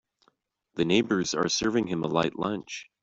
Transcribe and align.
The 0.73 0.85
neighbors 0.85 1.35
are 1.35 1.47
serving 1.47 1.85
him 1.85 2.03
a 2.03 2.07
light 2.07 2.35
lunch. 2.35 2.87